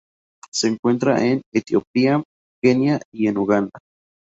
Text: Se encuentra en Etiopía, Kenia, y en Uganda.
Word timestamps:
Se 0.51 0.67
encuentra 0.67 1.23
en 1.23 1.43
Etiopía, 1.53 2.23
Kenia, 2.59 2.99
y 3.13 3.27
en 3.27 3.37
Uganda. 3.37 3.79